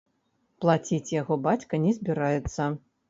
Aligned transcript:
Плаціць 0.63 1.13
яго 1.21 1.37
бацька 1.49 1.81
не 1.85 1.91
збіраецца. 1.99 2.61